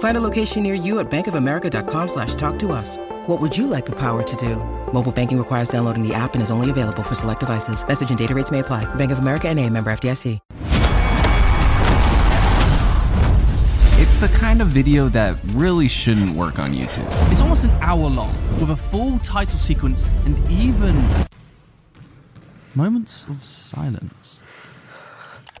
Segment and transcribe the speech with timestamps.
[0.00, 2.96] Find a location near you at bankofamerica.com slash talk to us.
[3.26, 4.56] What would you like the power to do?
[4.92, 7.86] Mobile banking requires downloading the app and is only available for select devices.
[7.86, 8.92] Message and data rates may apply.
[8.96, 10.40] Bank of America and a member FDIC.
[14.02, 17.06] It's the kind of video that really shouldn't work on YouTube.
[17.30, 21.04] It's almost an hour long, with a full title sequence and even
[22.74, 24.40] moments of silence.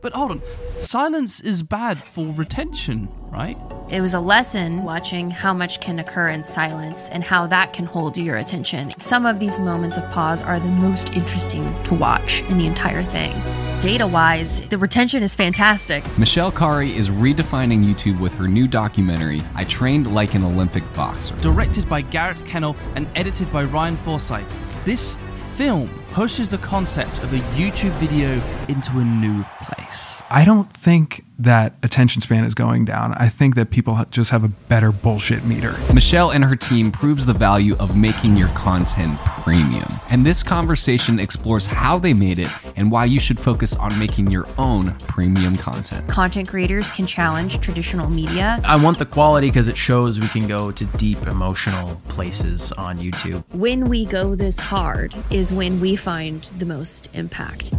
[0.02, 0.42] But hold on,
[0.80, 3.58] silence is bad for retention, right?
[3.90, 7.84] It was a lesson watching how much can occur in silence and how that can
[7.84, 8.98] hold your attention.
[8.98, 13.02] Some of these moments of pause are the most interesting to watch in the entire
[13.02, 13.34] thing.
[13.82, 16.02] Data wise, the retention is fantastic.
[16.18, 21.36] Michelle Khare is redefining YouTube with her new documentary, I Trained Like an Olympic Boxer.
[21.40, 24.84] Directed by Garrett Kendall and edited by Ryan Forsyth.
[24.86, 25.18] This
[25.56, 30.22] film pushes the concept of a YouTube video into a new place.
[30.30, 33.14] I don't think that attention span is going down.
[33.14, 35.74] I think that people just have a better bullshit meter.
[35.94, 39.88] Michelle and her team proves the value of making your content premium.
[40.10, 44.30] And this conversation explores how they made it and why you should focus on making
[44.30, 46.06] your own premium content.
[46.08, 48.60] Content creators can challenge traditional media.
[48.64, 52.98] I want the quality because it shows we can go to deep emotional places on
[52.98, 53.42] YouTube.
[53.52, 57.72] When we go this hard is when we find the most impact.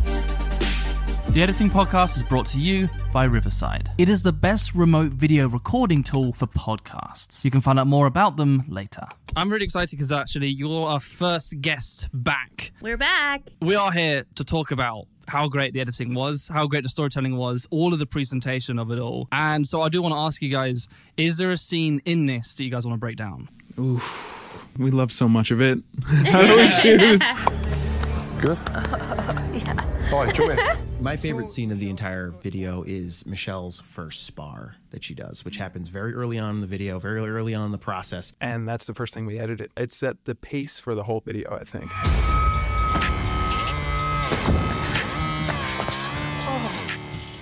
[1.33, 3.89] The Editing Podcast is brought to you by Riverside.
[3.97, 7.45] It is the best remote video recording tool for podcasts.
[7.45, 9.07] You can find out more about them later.
[9.37, 12.73] I'm really excited because actually you're our first guest back.
[12.81, 13.43] We're back.
[13.61, 17.37] We are here to talk about how great the editing was, how great the storytelling
[17.37, 19.29] was, all of the presentation of it all.
[19.31, 22.55] And so I do want to ask you guys is there a scene in this
[22.55, 23.47] that you guys want to break down?
[23.79, 25.79] Oof, we love so much of it.
[26.25, 27.21] How do we choose?
[28.41, 28.59] Good?
[28.67, 30.09] yeah.
[30.11, 30.90] Oh, come in.
[31.01, 35.55] My favorite scene of the entire video is Michelle's first spar that she does, which
[35.55, 35.63] mm-hmm.
[35.63, 38.35] happens very early on in the video, very early on in the process.
[38.39, 39.71] And that's the first thing we edited.
[39.75, 41.89] It set the pace for the whole video, I think.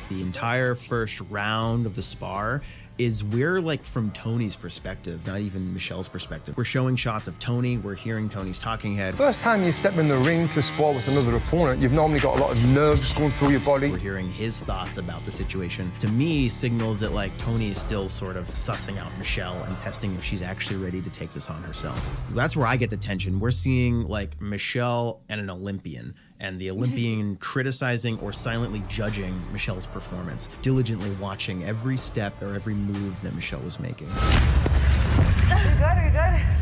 [0.08, 2.62] The entire first round of the spar
[3.00, 6.56] is we're like from Tony's perspective, not even Michelle's perspective.
[6.58, 9.16] We're showing shots of Tony, we're hearing Tony's talking head.
[9.16, 12.38] First time you step in the ring to spar with another opponent, you've normally got
[12.38, 13.90] a lot of nerves going through your body.
[13.90, 15.92] We're hearing his thoughts about the situation.
[16.02, 20.14] To me, signals that like Tony is still sort of sussing out Michelle and testing
[20.16, 22.18] if she's actually ready to take this on herself.
[22.32, 23.40] That's where I get the tension.
[23.40, 29.86] We're seeing like Michelle and an Olympian and the Olympian criticizing or silently judging Michelle's
[29.88, 34.08] performance, diligently watching every step or every move that Michelle was making.
[34.10, 35.82] Are you good?
[35.82, 36.60] Are you good?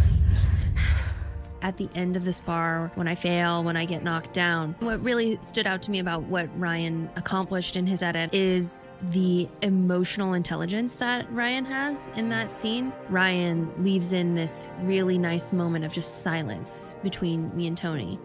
[1.60, 5.04] At the end of this bar, when I fail, when I get knocked down, what
[5.04, 10.34] really stood out to me about what Ryan accomplished in his edit is the emotional
[10.34, 12.94] intelligence that Ryan has in that scene.
[13.10, 18.20] Ryan leaves in this really nice moment of just silence between me and Tony.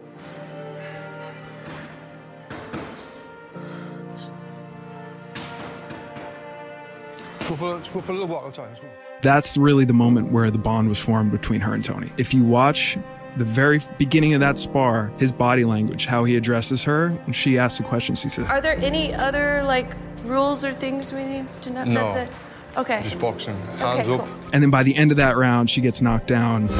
[9.21, 12.11] That's really the moment where the bond was formed between her and Tony.
[12.17, 12.97] If you watch
[13.37, 17.57] the very beginning of that spar, his body language, how he addresses her, when she
[17.57, 19.87] asks a question, she says, Are there any other like
[20.25, 21.83] rules or things we need to know?
[21.85, 21.93] No.
[22.13, 22.35] That's it.
[22.77, 23.01] Okay.
[23.03, 23.55] Just boxing.
[23.55, 24.05] Hands Okay, up.
[24.05, 24.27] cool.
[24.51, 26.69] and then by the end of that round, she gets knocked down.
[26.69, 26.75] Are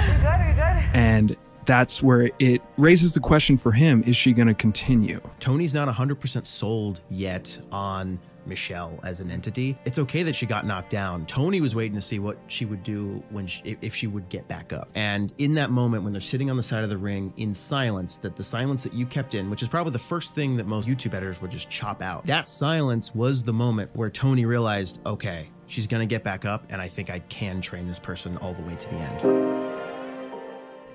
[0.00, 0.24] you good?
[0.24, 0.96] Are you good?
[0.96, 5.20] And that's where it raises the question for him is she going to continue?
[5.40, 9.78] Tony's not 100% sold yet on Michelle as an entity.
[9.84, 11.26] It's okay that she got knocked down.
[11.26, 14.48] Tony was waiting to see what she would do when she, if she would get
[14.48, 14.88] back up.
[14.94, 18.16] And in that moment when they're sitting on the side of the ring in silence,
[18.18, 20.88] that the silence that you kept in, which is probably the first thing that most
[20.88, 22.26] YouTube editors would just chop out.
[22.26, 26.70] That silence was the moment where Tony realized, okay, she's going to get back up
[26.70, 29.53] and I think I can train this person all the way to the end.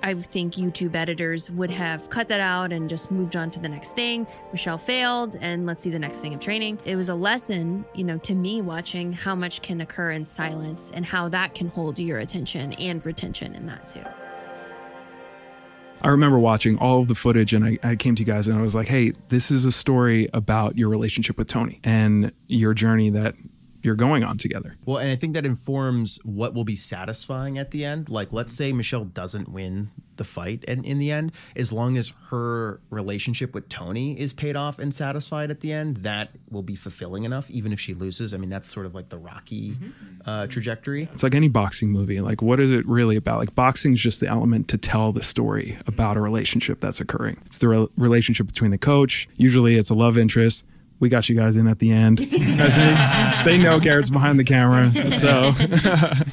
[0.01, 3.69] I think YouTube editors would have cut that out and just moved on to the
[3.69, 4.25] next thing.
[4.51, 6.79] Michelle failed, and let's see the next thing of training.
[6.85, 10.91] It was a lesson, you know, to me watching how much can occur in silence
[10.93, 14.05] and how that can hold your attention and retention in that too.
[16.01, 18.57] I remember watching all of the footage and I, I, came to you guys and
[18.57, 22.73] I was like, hey, this is a story about your relationship with Tony and your
[22.73, 23.35] journey that
[23.81, 24.77] you're going on together.
[24.85, 28.09] Well, and I think that informs what will be satisfying at the end.
[28.09, 32.13] Like, let's say Michelle doesn't win the fight and in the end, as long as
[32.29, 36.75] her relationship with Tony is paid off and satisfied at the end, that will be
[36.75, 38.33] fulfilling enough, even if she loses.
[38.33, 39.77] I mean, that's sort of like the Rocky
[40.25, 41.09] uh, trajectory.
[41.13, 42.21] It's like any boxing movie.
[42.21, 43.39] Like, what is it really about?
[43.39, 47.41] Like, boxing is just the element to tell the story about a relationship that's occurring.
[47.45, 49.29] It's the re- relationship between the coach.
[49.37, 50.65] Usually, it's a love interest
[50.99, 52.17] we got you guys in at the end.
[53.45, 54.91] they know Garrett's behind the camera.
[55.11, 55.51] So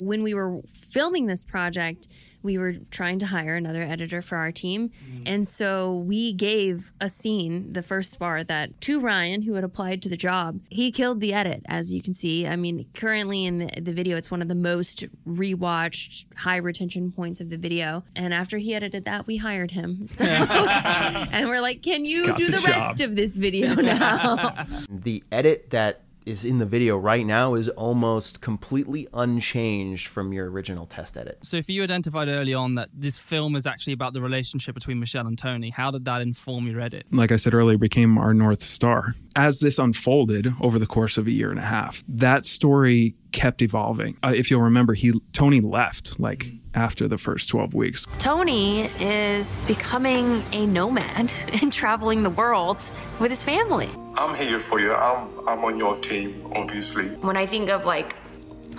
[0.01, 0.61] when we were
[0.91, 2.09] filming this project,
[2.47, 4.89] we were trying to hire another editor for our team.
[4.89, 5.23] Mm-hmm.
[5.27, 10.01] And so we gave a scene, the first bar that to Ryan, who had applied
[10.03, 10.61] to the job.
[10.71, 12.47] He killed the edit, as you can see.
[12.47, 17.11] I mean, currently in the, the video, it's one of the most rewatched, high retention
[17.11, 18.05] points of the video.
[18.15, 20.07] And after he edited that, we hired him.
[20.17, 24.67] So, and we're like, can you Got do the, the rest of this video now?
[24.89, 30.51] the edit that is in the video right now is almost completely unchanged from your
[30.51, 31.39] original test edit.
[31.43, 34.99] So, if you identified early on that this film is actually about the relationship between
[35.01, 37.07] Michelle and Tony, how did that inform your edit?
[37.11, 39.15] Like I said earlier, became our North Star.
[39.35, 43.63] As this unfolded over the course of a year and a half, that story kept
[43.63, 44.17] evolving.
[44.25, 48.07] Uh, if you'll remember, he Tony left like after the first 12 weeks.
[48.19, 52.79] Tony is becoming a nomad and traveling the world
[53.19, 53.89] with his family.
[54.17, 54.93] I'm here for you.
[54.93, 57.09] I'm I'm on your team, obviously.
[57.09, 58.15] When I think of like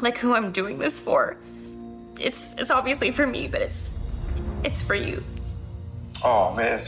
[0.02, 1.38] like who I'm doing this for,
[2.20, 3.94] it's it's obviously for me, but it's
[4.64, 5.24] it's for you.
[6.24, 6.80] Oh man.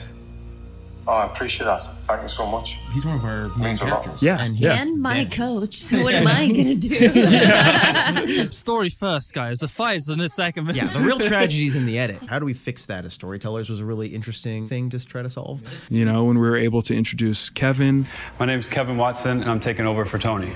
[1.09, 1.83] Oh, I appreciate that.
[2.03, 2.77] Thank you so much.
[2.93, 4.21] He's one of our main characters.
[4.21, 4.79] Yeah, and, yeah.
[4.79, 5.79] and my coach.
[5.89, 8.51] So what am I gonna do?
[8.51, 9.57] Story first, guys.
[9.57, 10.75] The fights in a second.
[10.75, 12.21] yeah, the real tragedy's in the edit.
[12.27, 15.29] How do we fix that as storytellers was a really interesting thing to try to
[15.29, 15.63] solve.
[15.89, 18.05] You know, when we were able to introduce Kevin.
[18.39, 20.53] My name is Kevin Watson, and I'm taking over for Tony.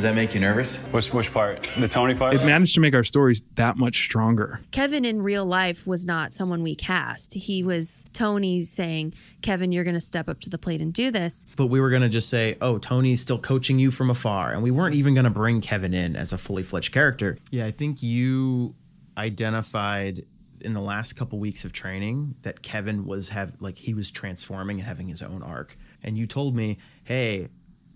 [0.00, 0.78] Does that make you nervous?
[0.86, 1.68] Which which part?
[1.78, 2.32] The Tony part?
[2.32, 4.60] It managed to make our stories that much stronger.
[4.70, 7.34] Kevin in real life was not someone we cast.
[7.34, 9.12] He was Tony's saying,
[9.42, 11.44] Kevin, you're going to step up to the plate and do this.
[11.54, 14.54] But we were going to just say, oh, Tony's still coaching you from afar.
[14.54, 17.36] And we weren't even going to bring Kevin in as a fully fledged character.
[17.50, 18.74] Yeah, I think you
[19.18, 20.22] identified
[20.62, 24.78] in the last couple weeks of training that Kevin was have like he was transforming
[24.78, 25.76] and having his own arc.
[26.02, 27.48] And you told me, "Hey,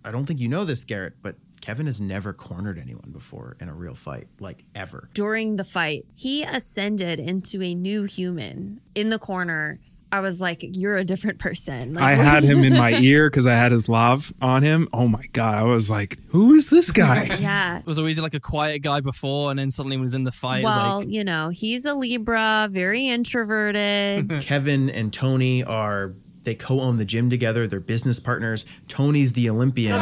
[0.04, 3.70] I don't think you know this, Garrett, but Kevin has never cornered anyone before in
[3.70, 5.08] a real fight, like ever.
[5.14, 9.78] During the fight, he ascended into a new human in the corner.
[10.12, 13.46] I was like, "You're a different person." Like, I had him in my ear because
[13.46, 14.88] I had his lav on him.
[14.93, 15.55] Oh my god!
[15.55, 19.49] I was like, "Who is this guy?" yeah, was always like a quiet guy before,
[19.49, 20.64] and then suddenly he was in the fight.
[20.64, 21.08] Well, like...
[21.08, 24.28] you know, he's a Libra, very introverted.
[24.43, 26.12] Kevin and Tony are
[26.43, 27.66] they co-own the gym together.
[27.66, 28.66] They're business partners.
[28.87, 29.99] Tony's the Olympian.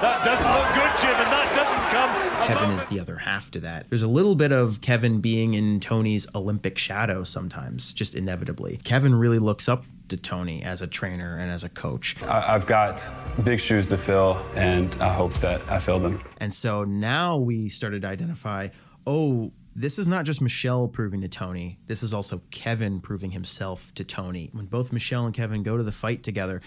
[0.00, 2.46] Doesn't look, that doesn't look good, Jim, and that doesn't come.
[2.46, 3.90] Kevin is the other half to that.
[3.90, 8.78] There's a little bit of Kevin being in Tony's Olympic shadow sometimes, just inevitably.
[8.84, 12.20] Kevin really looks up to Tony as a trainer and as a coach.
[12.22, 13.02] I've got
[13.42, 16.22] big shoes to fill, and I hope that I fill them.
[16.38, 18.68] And so now we started to identify
[19.06, 21.78] oh, this is not just Michelle proving to Tony.
[21.86, 24.50] This is also Kevin proving himself to Tony.
[24.52, 26.60] When both Michelle and Kevin go to the fight together,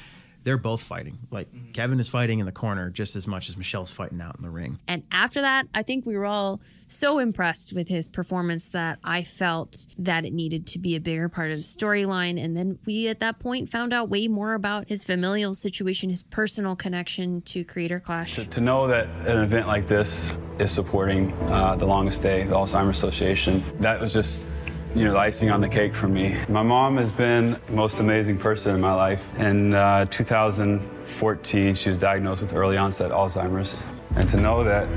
[0.43, 1.19] they're both fighting.
[1.29, 1.71] Like mm-hmm.
[1.71, 4.49] Kevin is fighting in the corner just as much as Michelle's fighting out in the
[4.49, 4.79] ring.
[4.87, 9.23] And after that, I think we were all so impressed with his performance that I
[9.23, 12.43] felt that it needed to be a bigger part of the storyline.
[12.43, 16.23] And then we, at that point, found out way more about his familial situation, his
[16.23, 18.35] personal connection to Creator Clash.
[18.35, 22.55] To, to know that an event like this is supporting uh, the Longest Day, the
[22.55, 24.47] Alzheimer's Association, that was just
[24.95, 26.37] you know, the icing on the cake for me.
[26.49, 29.33] My mom has been the most amazing person in my life.
[29.39, 33.81] In uh, 2014, she was diagnosed with early onset Alzheimer's.
[34.15, 34.89] And to know that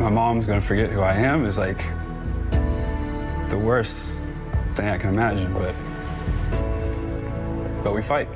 [0.00, 1.78] my mom's gonna forget who I am is like
[3.48, 4.12] the worst
[4.74, 5.74] thing I can imagine, but,
[7.84, 8.28] but we fight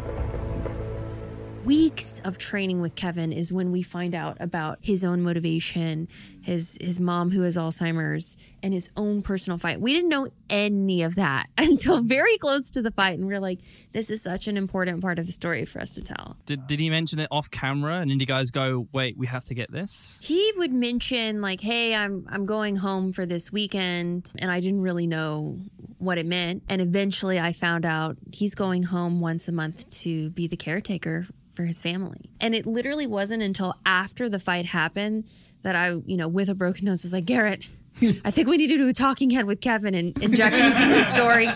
[1.64, 6.08] weeks of training with Kevin is when we find out about his own motivation,
[6.42, 9.80] his his mom who has Alzheimer's, and his own personal fight.
[9.80, 13.60] We didn't know any of that until very close to the fight, and we're like,
[13.92, 16.36] this is such an important part of the story for us to tell.
[16.46, 17.96] Did did he mention it off camera?
[17.96, 20.18] And did you guys go, wait, we have to get this?
[20.20, 24.80] He would mention like, hey, I'm I'm going home for this weekend, and I didn't
[24.80, 25.60] really know
[25.98, 26.62] what it meant.
[26.68, 31.26] And eventually I found out he's going home once a month to be the caretaker
[31.60, 32.30] for his family.
[32.40, 35.24] And it literally wasn't until after the fight happened
[35.62, 37.68] that I, you know, with a broken nose was like, Garrett,
[38.24, 40.88] I think we need to do a talking head with Kevin and inject this in
[40.90, 41.46] the story.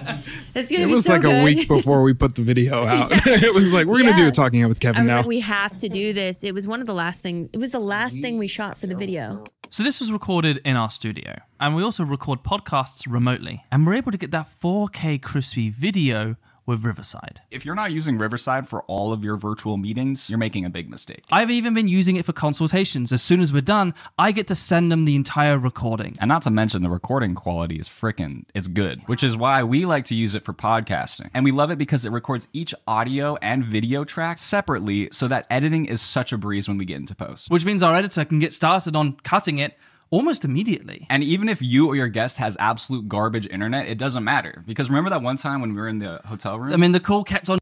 [0.54, 1.40] It's gonna It be was so like good.
[1.40, 3.08] a week before we put the video out.
[3.26, 5.16] it was like we're gonna do a talking head with I Kevin was now.
[5.18, 6.44] like, we have to do this.
[6.44, 7.48] It was one of the last thing.
[7.54, 9.42] It was the last thing we shot for the video.
[9.70, 13.94] So this was recorded in our studio, and we also record podcasts remotely, and we're
[13.94, 17.42] able to get that 4K crispy video with Riverside.
[17.50, 20.88] If you're not using Riverside for all of your virtual meetings, you're making a big
[20.88, 21.24] mistake.
[21.30, 23.12] I've even been using it for consultations.
[23.12, 26.16] As soon as we're done, I get to send them the entire recording.
[26.20, 29.84] And not to mention the recording quality is frickin' it's good, which is why we
[29.84, 31.30] like to use it for podcasting.
[31.34, 35.46] And we love it because it records each audio and video track separately so that
[35.50, 37.50] editing is such a breeze when we get into post.
[37.50, 39.76] Which means our editor can get started on cutting it
[40.14, 41.06] almost immediately.
[41.10, 44.62] And even if you or your guest has absolute garbage internet, it doesn't matter.
[44.64, 46.72] Because remember that one time when we were in the hotel room?
[46.72, 47.58] I mean, the call kept on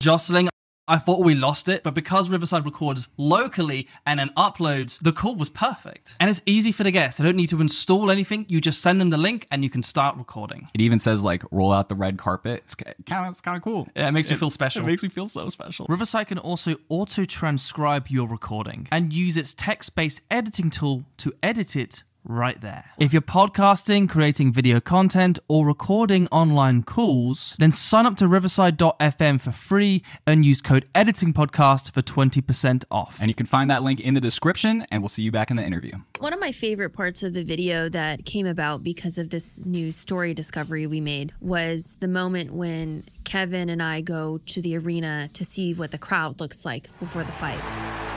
[0.00, 0.48] jostling.
[0.88, 5.36] I thought we lost it, but because Riverside records locally and then uploads, the call
[5.36, 6.14] was perfect.
[6.18, 7.20] And it's easy for the guest.
[7.20, 8.46] I don't need to install anything.
[8.48, 10.68] You just send them the link and you can start recording.
[10.72, 12.62] it even says like roll out the red carpet.
[12.64, 13.86] It's kind of it's kind of cool.
[13.94, 14.82] Yeah, it makes me feel special.
[14.88, 15.86] It makes me feel so special.
[15.88, 21.32] Riverside can also auto transcribe your recording and use its text based editing tool to
[21.42, 22.84] edit it right there.
[22.98, 29.40] If you're podcasting, creating video content, or recording online calls, then sign up to riverside.fm
[29.40, 33.18] for free and use code editingpodcast for 20% off.
[33.20, 35.56] And you can find that link in the description, and we'll see you back in
[35.56, 35.92] the interview.
[36.18, 39.92] One of my favorite parts of the video that came about because of this new
[39.92, 45.28] story discovery we made was the moment when Kevin and I go to the arena
[45.32, 48.07] to see what the crowd looks like before the fight.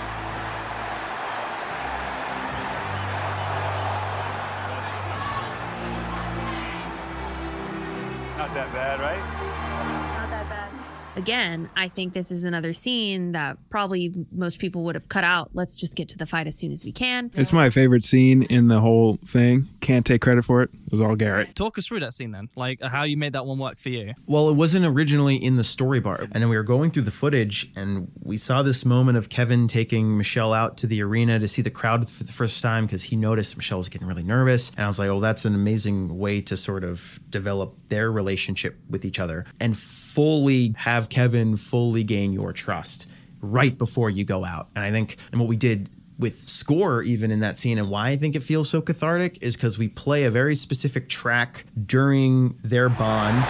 [11.15, 15.51] Again, I think this is another scene that probably most people would have cut out.
[15.53, 17.29] Let's just get to the fight as soon as we can.
[17.35, 19.67] It's my favorite scene in the whole thing.
[19.81, 20.69] Can't take credit for it.
[20.85, 21.55] It was all Garrett.
[21.55, 23.89] Talk us through that scene then, like uh, how you made that one work for
[23.89, 24.13] you.
[24.25, 26.21] Well, it wasn't originally in the story bar.
[26.21, 29.67] And then we were going through the footage and we saw this moment of Kevin
[29.67, 33.03] taking Michelle out to the arena to see the crowd for the first time because
[33.03, 34.69] he noticed Michelle was getting really nervous.
[34.71, 38.77] And I was like, oh, that's an amazing way to sort of develop their relationship
[38.89, 39.77] with each other and
[40.13, 43.07] fully have Kevin fully gain your trust
[43.39, 44.67] right before you go out.
[44.75, 45.89] And I think, and what we did
[46.19, 49.55] with score even in that scene and why I think it feels so cathartic is
[49.55, 53.43] because we play a very specific track during their bond.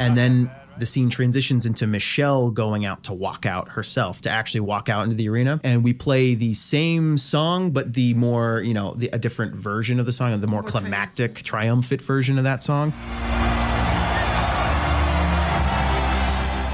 [0.00, 4.60] And then the scene transitions into Michelle going out to walk out herself, to actually
[4.60, 5.60] walk out into the arena.
[5.62, 10.00] And we play the same song, but the more, you know, the, a different version
[10.00, 12.92] of the song, the more climactic, triumphant version of that song.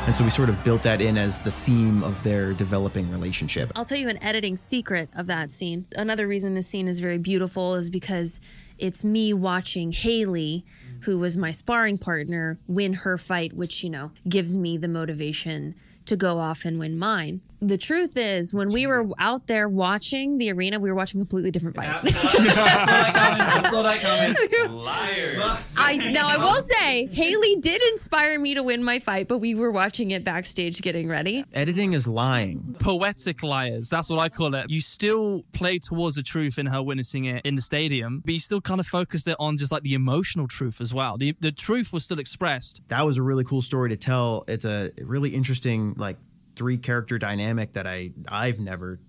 [0.06, 3.72] And so we sort of built that in as the theme of their developing relationship.
[3.74, 5.86] I'll tell you an editing secret of that scene.
[5.96, 8.38] Another reason this scene is very beautiful is because
[8.76, 10.66] it's me watching Haley,
[11.04, 15.74] who was my sparring partner, win her fight, which, you know, gives me the motivation
[16.06, 17.40] to go off and win mine.
[17.66, 21.24] The truth is, when we were out there watching the arena, we were watching a
[21.24, 21.88] completely different fight.
[21.88, 24.70] I saw that coming.
[24.70, 25.76] Liars.
[25.80, 29.54] I now I will say Haley did inspire me to win my fight, but we
[29.54, 31.42] were watching it backstage getting ready.
[31.54, 32.76] Editing is lying.
[32.78, 33.88] Poetic liars.
[33.88, 34.68] That's what I call it.
[34.68, 38.40] You still play towards the truth in her witnessing it in the stadium, but you
[38.40, 41.16] still kind of focused it on just like the emotional truth as well.
[41.16, 42.82] The, the truth was still expressed.
[42.88, 44.44] That was a really cool story to tell.
[44.48, 46.18] It's a really interesting, like,
[46.56, 49.00] three character dynamic that I I've never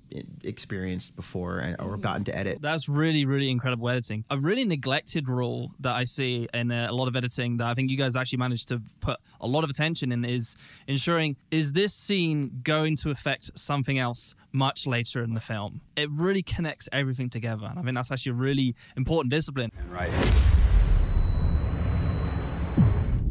[0.43, 2.59] experienced before and, or gotten to edit.
[2.61, 4.23] That's really, really incredible editing.
[4.29, 7.73] A really neglected role that I see in uh, a lot of editing that I
[7.73, 10.55] think you guys actually managed to put a lot of attention in is
[10.87, 15.81] ensuring is this scene going to affect something else much later in the film?
[15.95, 17.65] It really connects everything together.
[17.65, 19.71] And I think that's actually a really important discipline.
[19.89, 20.11] Right.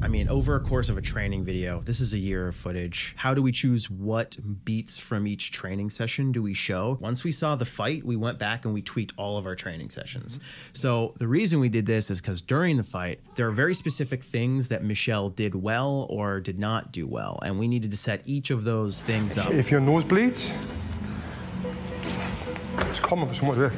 [0.04, 3.14] I mean, over a course of a training video, this is a year of footage.
[3.16, 6.98] How do we choose what beats from each training session do we show?
[7.00, 9.88] Once we saw the fight, we went back and we tweaked all of our training
[9.88, 10.36] sessions.
[10.36, 10.74] Mm-hmm.
[10.74, 14.22] So the reason we did this is because during the fight, there are very specific
[14.22, 18.20] things that Michelle did well or did not do well, and we needed to set
[18.26, 19.52] each of those things up.
[19.52, 20.50] If your nose bleeds,
[22.76, 23.76] it's common for someone to do.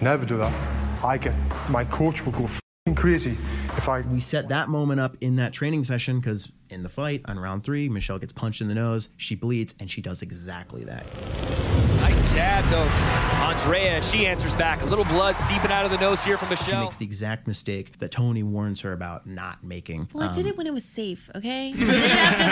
[0.00, 1.04] Never do that.
[1.04, 1.34] I get
[1.70, 3.36] my coach will go f***ing crazy
[3.76, 4.00] if I.
[4.00, 7.64] We set that moment up in that training session because in the fight on round
[7.64, 11.85] three, Michelle gets punched in the nose, she bleeds, and she does exactly that.
[12.36, 12.86] Stab, though.
[13.46, 14.82] Andrea, she answers back.
[14.82, 16.80] A little blood seeping out of the nose here from Michelle.
[16.80, 20.08] She makes the exact mistake that Tony warns her about not making.
[20.12, 21.68] Well, I did Um, it when it was safe, okay?
[21.70, 22.44] I did it after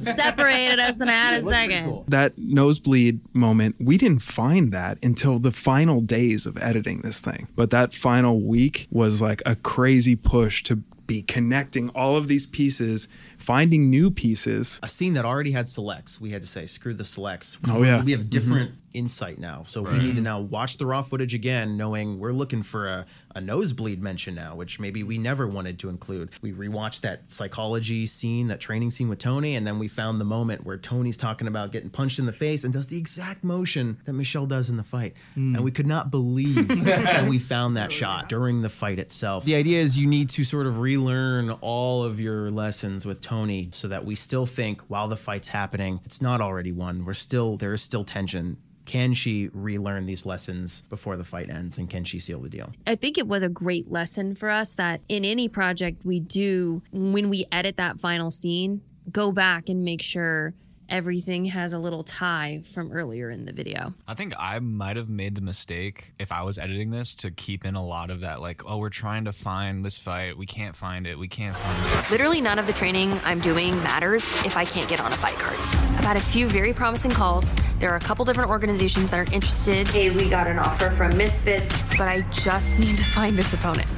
[0.00, 2.04] the ref separated us and I had a second.
[2.08, 7.46] that nosebleed moment, we didn't find that until the final days of editing this thing.
[7.54, 10.76] But that final week was like a crazy push to
[11.06, 13.06] be connecting all of these pieces,
[13.38, 14.80] finding new pieces.
[14.82, 17.58] a scene that already had selects, we had to say, screw the selects.
[17.68, 18.02] Oh, yeah.
[18.02, 19.64] We have different insight now.
[19.66, 23.06] So we need to now watch the raw footage again, knowing we're looking for a,
[23.34, 26.30] a nosebleed mention now, which maybe we never wanted to include.
[26.40, 30.24] We rewatched that psychology scene, that training scene with Tony, and then we found the
[30.24, 33.98] moment where Tony's talking about getting punched in the face and does the exact motion
[34.04, 35.14] that Michelle does in the fight.
[35.34, 35.56] Hmm.
[35.56, 39.44] And we could not believe that we found that shot during the fight itself.
[39.44, 43.70] The idea is you need to sort of relearn all of your lessons with Tony
[43.72, 47.04] so that we still think while the fight's happening, it's not already won.
[47.04, 48.56] We're still there is still tension.
[48.92, 52.74] Can she relearn these lessons before the fight ends and can she seal the deal?
[52.86, 56.82] I think it was a great lesson for us that in any project we do,
[56.92, 60.52] when we edit that final scene, go back and make sure
[60.92, 63.94] everything has a little tie from earlier in the video.
[64.06, 67.64] I think I might have made the mistake if I was editing this to keep
[67.64, 70.36] in a lot of that, like, oh, we're trying to find this fight.
[70.36, 71.18] We can't find it.
[71.18, 72.10] We can't find it.
[72.10, 75.36] Literally none of the training I'm doing matters if I can't get on a fight
[75.36, 75.56] card.
[75.98, 77.54] I've had a few very promising calls.
[77.78, 79.88] There are a couple different organizations that are interested.
[79.88, 83.88] Hey, we got an offer from Misfits, but I just need to find this opponent.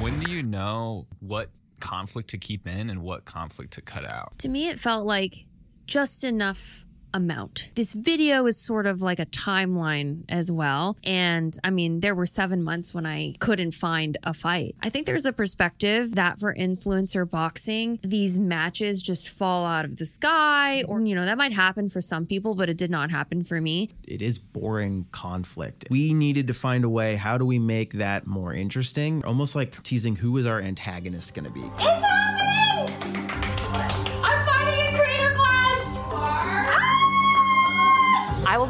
[0.00, 4.38] When do you know what conflict to keep in and what conflict to cut out?
[4.40, 5.46] To me, it felt like
[5.86, 7.70] just enough amount.
[7.76, 10.96] This video is sort of like a timeline as well.
[11.04, 14.74] And I mean, there were seven months when I couldn't find a fight.
[14.82, 19.96] I think there's a perspective that for influencer boxing, these matches just fall out of
[19.96, 23.12] the sky, or, you know, that might happen for some people, but it did not
[23.12, 23.90] happen for me.
[24.02, 25.86] It is boring conflict.
[25.90, 29.24] We needed to find a way how do we make that more interesting?
[29.24, 31.62] Almost like teasing who is our antagonist going to be.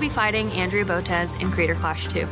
[0.05, 2.29] Be fighting Andrea Botez in Creator Clash 2.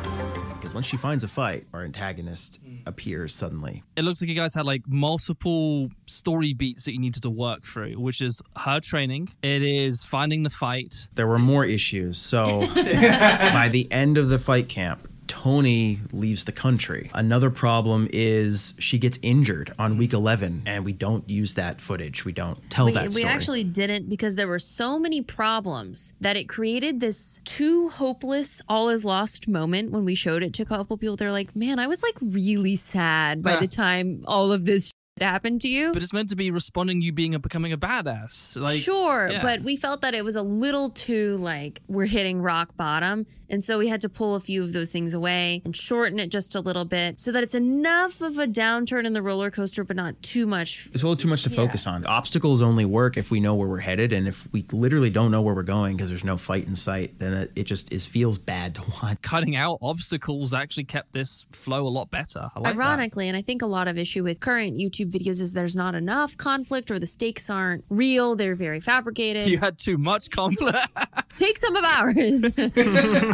[0.51, 3.83] Because once she finds a fight, our antagonist appears suddenly.
[3.97, 7.63] It looks like you guys had like multiple story beats that you needed to work
[7.63, 9.31] through, which is her training.
[9.43, 11.09] It is finding the fight.
[11.15, 12.19] There were more issues.
[12.19, 15.09] So by the end of the fight camp,
[15.43, 17.11] Tony leaves the country.
[17.15, 19.99] Another problem is she gets injured on mm-hmm.
[19.99, 22.25] week 11, and we don't use that footage.
[22.25, 23.25] We don't tell we, that story.
[23.25, 28.63] we actually didn't because there were so many problems that it created this too hopeless,
[28.69, 31.17] all is lost moment when we showed it to a couple people.
[31.17, 33.61] They're like, man, I was like really sad by Yeah.
[33.61, 35.93] the time all of this shit happened to you.
[35.93, 38.61] But it's meant to be responding you being a becoming a badass.
[38.61, 39.43] Like sure, yeah.
[39.43, 43.27] but we felt that it was a little too like we're hitting rock bottom.
[43.49, 46.29] And so we had to pull a few of those things away and shorten it
[46.29, 49.85] just a little bit so that it's enough of a downturn in the roller coaster,
[49.85, 50.89] but not too much.
[50.93, 52.05] It's a little too much to focus on.
[52.07, 55.43] Obstacles only work if we know where we're headed, and if we literally don't know
[55.43, 58.39] where we're going because there's no fight in sight, then it, it just is feels
[58.39, 59.21] bad to watch.
[59.23, 62.51] cutting out obstacles actually kept this flow a lot better.
[62.55, 62.83] I like that.
[62.83, 65.95] Ironically, and I think a lot of issue with current YouTube videos is there's not
[65.95, 68.35] enough conflict or the stakes aren't real.
[68.35, 69.47] They're very fabricated.
[69.49, 70.79] You had too much conflict.
[71.37, 72.43] Take some of ours.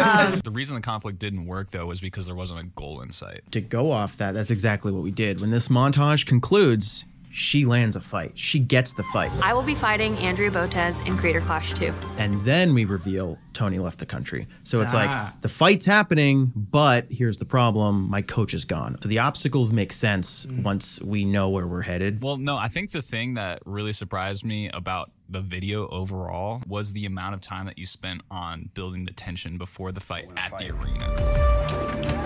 [0.09, 3.13] Um, the reason the conflict didn't work though was because there wasn't a goal in
[3.13, 3.43] sight.
[3.53, 5.41] To go off that, that's exactly what we did.
[5.41, 7.05] When this montage concludes,
[7.39, 8.33] she lands a fight.
[8.35, 9.31] She gets the fight.
[9.43, 11.95] I will be fighting Andrea Botez in Creator Clash 2.
[12.19, 14.49] And then we reveal Tony left the country.
[14.65, 14.97] So it's Ah.
[15.33, 18.97] like the fight's happening, but here's the problem my coach is gone.
[19.03, 22.23] So the obstacles make sense once we know where we're headed.
[22.23, 26.93] Well, no, I think the thing that really surprised me about the video overall was
[26.93, 30.57] the amount of time that you spent on building the tension before the fight at
[30.59, 32.19] the arena.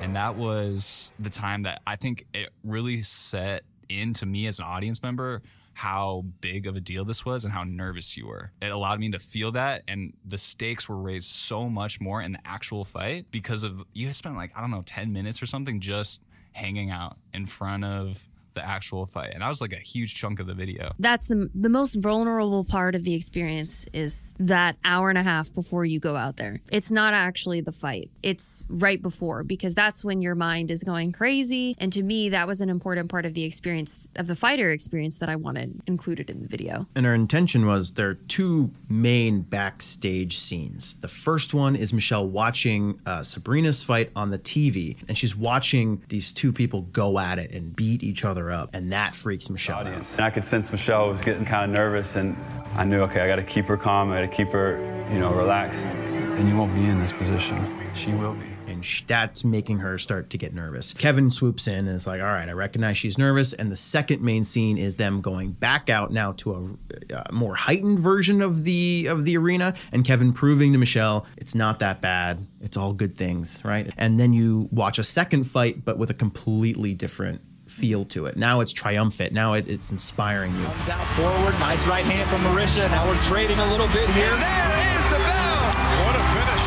[0.00, 4.64] And that was the time that I think it really set into me as an
[4.64, 5.42] audience member
[5.74, 8.50] how big of a deal this was and how nervous you were.
[8.60, 12.32] It allowed me to feel that, and the stakes were raised so much more in
[12.32, 15.46] the actual fight because of you had spent like, I don't know, 10 minutes or
[15.46, 19.76] something just hanging out in front of the actual fight, and that was like a
[19.76, 20.92] huge chunk of the video.
[20.98, 25.52] That's the the most vulnerable part of the experience is that hour and a half
[25.52, 26.60] before you go out there.
[26.70, 28.10] It's not actually the fight.
[28.22, 31.76] It's right before because that's when your mind is going crazy.
[31.78, 35.18] And to me, that was an important part of the experience of the fighter experience
[35.18, 36.86] that I wanted included in the video.
[36.94, 40.96] And our intention was there are two main backstage scenes.
[40.96, 46.02] The first one is Michelle watching uh, Sabrina's fight on the TV, and she's watching
[46.08, 49.80] these two people go at it and beat each other up, and that freaks Michelle
[49.80, 49.86] out.
[49.88, 52.36] And I could sense Michelle was getting kind of nervous, and
[52.76, 54.12] I knew, okay, I got to keep her calm.
[54.12, 54.78] I got to keep her,
[55.12, 55.88] you know, relaxed.
[55.88, 57.78] And you won't be in this position.
[57.94, 58.46] She will be.
[58.68, 60.94] And that's making her start to get nervous.
[60.94, 63.52] Kevin swoops in and is like, all right, I recognize she's nervous.
[63.52, 66.78] And the second main scene is them going back out now to
[67.10, 71.26] a, a more heightened version of the of the arena, and Kevin proving to Michelle
[71.36, 72.46] it's not that bad.
[72.60, 73.92] It's all good things, right?
[73.98, 77.42] And then you watch a second fight, but with a completely different
[77.80, 78.36] feel to it.
[78.36, 79.32] Now it's triumphant.
[79.32, 80.64] Now it, it's inspiring you.
[80.64, 81.58] Comes out forward.
[81.58, 82.90] Nice right hand from Marisha.
[82.90, 84.34] Now we're trading a little bit here.
[84.34, 85.62] And there is the bell.
[86.04, 86.64] What a finish.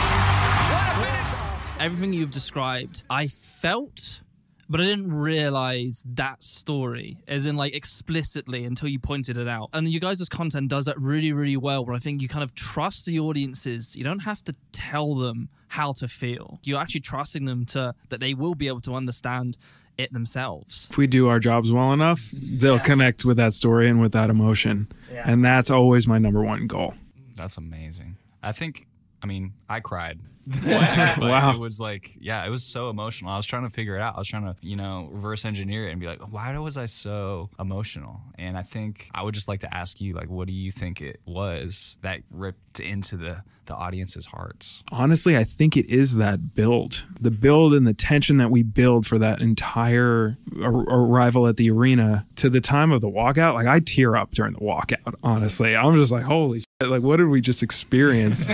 [0.72, 1.80] What a finish.
[1.80, 4.22] Everything you've described, I felt,
[4.68, 9.70] but I didn't realize that story, as in like explicitly until you pointed it out.
[9.72, 12.56] And you guys' content does that really, really well, where I think you kind of
[12.56, 13.96] trust the audiences.
[13.96, 16.60] You don't have to tell them how to feel.
[16.64, 19.58] You're actually trusting them to that they will be able to understand
[19.98, 20.88] it themselves.
[20.90, 24.30] If we do our jobs well enough, they'll connect with that story and with that
[24.30, 24.88] emotion.
[25.12, 25.24] Yeah.
[25.26, 26.96] And that's always my number one goal.
[27.36, 28.18] That's amazing.
[28.42, 28.88] I think,
[29.24, 30.20] I mean, I cried.
[30.66, 31.52] Wow.
[31.54, 33.32] It was like, yeah, it was so emotional.
[33.32, 34.16] I was trying to figure it out.
[34.16, 36.86] I was trying to, you know, reverse engineer it and be like, why was I
[36.86, 38.20] so emotional?
[38.38, 41.02] And I think I would just like to ask you, like, what do you think
[41.02, 44.84] it was that ripped into the the audience's hearts?
[44.92, 47.06] Honestly, I think it is that build.
[47.22, 51.72] The build and the tension that we build for that entire ar- arrival at the
[51.72, 53.54] arena to the time of the walkout.
[53.54, 55.78] Like, I tear up during the walkout, honestly.
[55.78, 58.48] I'm just like, holy shit, like, what did we just experience?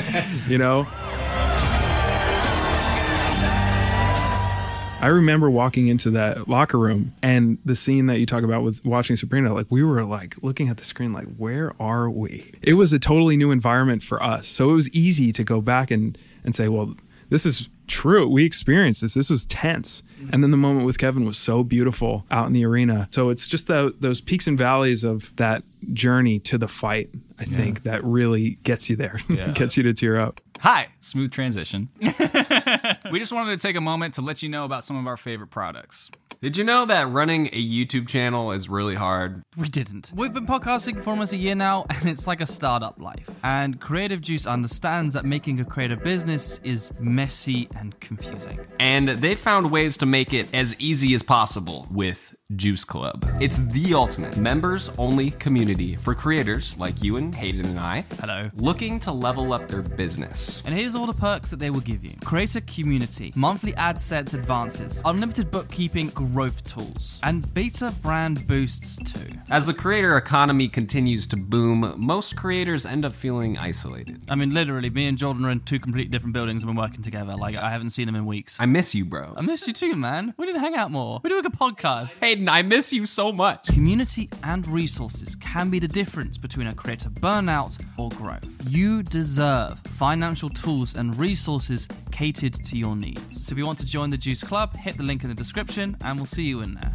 [0.47, 0.87] you know?
[5.01, 8.83] I remember walking into that locker room and the scene that you talk about with
[8.83, 12.51] watching Sabrina, like we were like looking at the screen, like, where are we?
[12.61, 14.45] It was a totally new environment for us.
[14.45, 16.95] So it was easy to go back and, and say, well,
[17.29, 18.27] this is true.
[18.27, 19.13] We experienced this.
[19.15, 20.01] This was tense.
[20.21, 20.29] Mm-hmm.
[20.33, 23.09] And then the moment with Kevin was so beautiful out in the arena.
[23.11, 27.45] So it's just the, those peaks and valleys of that journey to the fight, I
[27.45, 29.51] think, that really gets you there, Yeah.
[29.53, 30.39] gets you to tear up.
[30.61, 31.89] Hi, smooth transition.
[31.99, 35.15] we just wanted to take a moment to let you know about some of our
[35.15, 36.11] favorite products.
[36.41, 39.41] Did you know that running a YouTube channel is really hard?
[39.57, 40.11] We didn't.
[40.15, 43.29] We've been podcasting for almost a year now, and it's like a startup life.
[43.43, 48.59] And Creative Juice understands that making a creative business is messy and confusing.
[48.79, 53.29] And they found ways to make it as easy as possible with Juice Club.
[53.39, 58.03] It's the ultimate members only community for creators like you and Hayden and I.
[58.19, 58.49] Hello.
[58.55, 60.59] Looking to level up their business.
[60.65, 64.33] And here's all the perks that they will give you creator community, monthly ad sets
[64.33, 69.27] advances, unlimited bookkeeping growth tools, and beta brand boosts too.
[69.51, 74.23] As the creator economy continues to boom, most creators end up feeling isolated.
[74.27, 77.03] I mean, literally, me and Jordan are in two completely different buildings and we're working
[77.03, 77.35] together.
[77.35, 78.57] Like, I haven't seen him in weeks.
[78.59, 79.35] I miss you, bro.
[79.37, 80.33] I miss you too, man.
[80.37, 81.21] We need to hang out more.
[81.23, 82.09] We're doing a podcast.
[82.39, 83.67] Hayden, I miss you so much.
[83.67, 88.47] Community and resources can be the difference between a creator burnout or growth.
[88.65, 93.45] You deserve financial tools and resources catered to your needs.
[93.45, 95.97] So if you want to join the Juice Club, hit the link in the description
[96.05, 96.91] and we'll see you in there.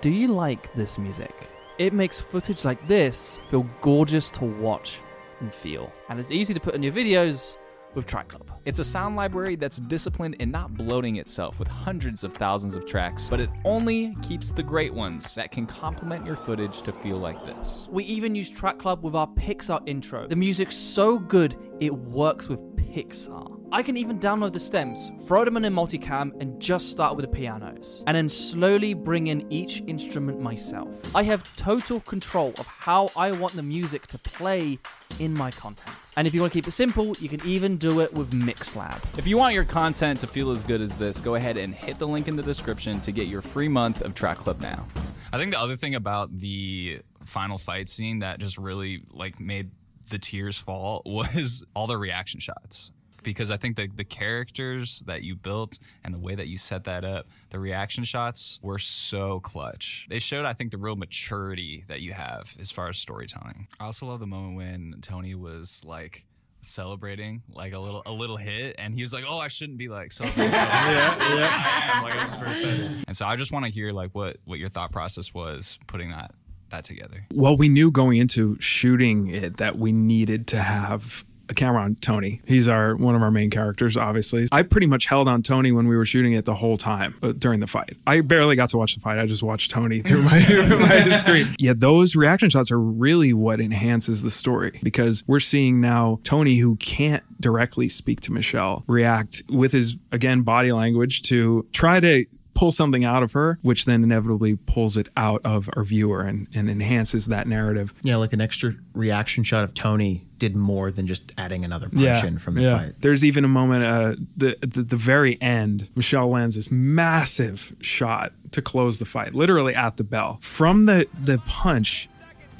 [0.00, 1.50] Do you like this music?
[1.76, 5.00] It makes footage like this feel gorgeous to watch
[5.40, 5.92] and feel.
[6.08, 7.58] And it's easy to put in your videos
[7.94, 8.50] with Track Club.
[8.64, 12.86] It's a sound library that's disciplined in not bloating itself with hundreds of thousands of
[12.86, 17.18] tracks, but it only keeps the great ones that can complement your footage to feel
[17.18, 17.88] like this.
[17.90, 20.26] We even use Track Club with our Pixar intro.
[20.26, 23.51] The music's so good, it works with Pixar.
[23.74, 27.24] I can even download the stems, throw them in a multicam, and just start with
[27.24, 28.04] the pianos.
[28.06, 30.94] And then slowly bring in each instrument myself.
[31.16, 34.78] I have total control of how I want the music to play
[35.20, 35.96] in my content.
[36.18, 39.02] And if you want to keep it simple, you can even do it with Mixlab.
[39.16, 41.98] If you want your content to feel as good as this, go ahead and hit
[41.98, 44.86] the link in the description to get your free month of Track Club now.
[45.32, 49.70] I think the other thing about the final fight scene that just really like made
[50.10, 52.92] the tears fall was all the reaction shots.
[53.22, 56.84] Because I think the, the characters that you built and the way that you set
[56.84, 60.06] that up, the reaction shots were so clutch.
[60.08, 63.68] They showed, I think, the real maturity that you have as far as storytelling.
[63.80, 66.24] I also love the moment when Tony was like
[66.64, 69.88] celebrating like a little a little hit, and he was like, "Oh, I shouldn't be
[69.88, 70.96] like celebrating." celebrating.
[70.96, 71.90] Yeah, yeah.
[71.94, 73.04] I am like I'm super excited.
[73.06, 76.10] And so I just want to hear like what what your thought process was putting
[76.10, 76.32] that
[76.70, 77.26] that together.
[77.32, 81.96] Well, we knew going into shooting it that we needed to have a camera on
[81.96, 82.40] Tony.
[82.46, 84.48] He's our one of our main characters, obviously.
[84.52, 87.32] I pretty much held on Tony when we were shooting it the whole time uh,
[87.32, 87.96] during the fight.
[88.06, 89.18] I barely got to watch the fight.
[89.18, 90.38] I just watched Tony through my,
[91.08, 91.46] my screen.
[91.58, 96.56] Yeah, those reaction shots are really what enhances the story because we're seeing now Tony,
[96.58, 102.24] who can't directly speak to Michelle, react with his again body language to try to
[102.54, 106.48] pull something out of her, which then inevitably pulls it out of our viewer and,
[106.54, 107.94] and enhances that narrative.
[108.02, 112.24] Yeah, like an extra reaction shot of Tony did more than just adding another punch
[112.24, 112.94] in from the fight.
[113.00, 115.88] There's even a moment uh, the, the the very end.
[115.94, 120.38] Michelle lands this massive shot to close the fight, literally at the bell.
[120.40, 122.08] From the the punch,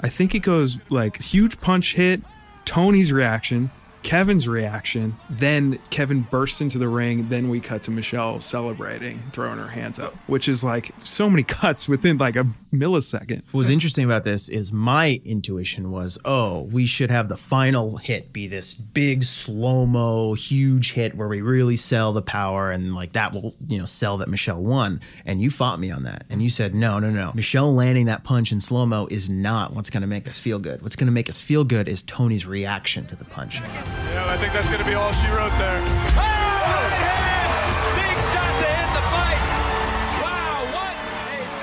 [0.01, 2.21] I think it goes like huge punch hit,
[2.65, 3.69] Tony's reaction,
[4.03, 9.57] Kevin's reaction, then Kevin bursts into the ring, then we cut to Michelle celebrating, throwing
[9.57, 13.43] her hands up, which is like so many cuts within like a millisecond.
[13.51, 17.97] What was interesting about this is my intuition was, oh, we should have the final
[17.97, 22.93] hit be this big slow mo, huge hit where we really sell the power and
[22.93, 24.99] like that will, you know, sell that Michelle won.
[25.25, 26.25] And you fought me on that.
[26.29, 27.31] And you said, no, no, no.
[27.35, 30.59] Michelle landing that punch in slow mo is not what's going to make us feel
[30.59, 30.81] good.
[30.81, 33.59] What's going to make us feel good is Tony's reaction to the punch.
[33.59, 35.79] Yeah, I think that's going to be all she wrote there.
[36.15, 36.42] Big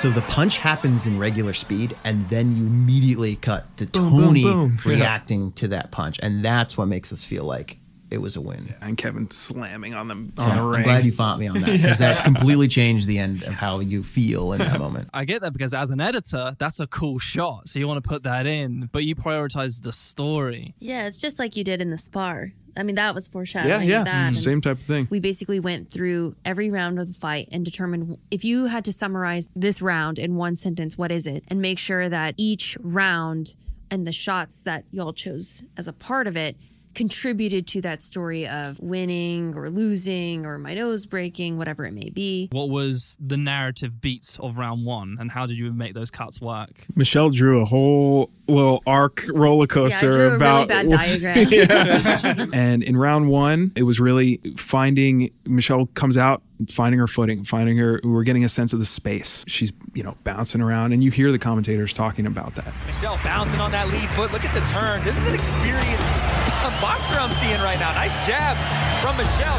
[0.00, 4.24] So the punch happens in regular speed, and then you immediately cut to Boom, boom,
[4.24, 4.78] Tony boom.
[4.86, 4.92] Yeah.
[4.92, 6.18] reacting to that punch.
[6.22, 7.76] And that's what makes us feel like
[8.10, 8.74] it was a win.
[8.80, 10.76] And Kevin slamming on them So on the ring.
[10.78, 12.14] I'm glad you fought me on that because Yeah.
[12.14, 15.10] that completely changed the end of how you feel in that moment.
[15.14, 17.68] I get that because as an editor, that's a cool shot.
[17.68, 20.74] So you want to put that in, but you prioritize the story.
[20.80, 22.52] Yeah, it's just like you did in the spar.
[22.76, 23.88] I mean, that was foreshadowing.
[23.88, 24.36] yeah, of that.
[24.36, 25.08] same type of thing.
[25.10, 28.92] We basically went through every round of the fight and determined if you had to
[28.92, 31.44] summarize this round in one sentence, what is it?
[31.48, 33.54] And make sure that each round
[33.90, 36.56] and the shots that y'all chose as a part of it
[36.94, 42.10] contributed to that story of winning or losing or my nose breaking, whatever it may
[42.10, 42.48] be.
[42.52, 46.40] What was the narrative beats of round one, and how did you make those cuts
[46.40, 46.86] work?
[46.94, 52.50] Michelle drew a whole little arc roller coaster drew a really about bad diagram.
[52.52, 57.76] And in round one, it was really finding Michelle comes out, finding her footing, finding
[57.78, 58.00] her.
[58.02, 59.44] We're getting a sense of the space.
[59.46, 62.72] She's you know bouncing around, and you hear the commentators talking about that.
[62.86, 64.32] Michelle bouncing on that lead foot.
[64.32, 65.02] Look at the turn.
[65.04, 66.39] This is an experienced
[66.80, 67.92] boxer I'm seeing right now.
[67.92, 68.56] Nice jab
[69.02, 69.58] from Michelle.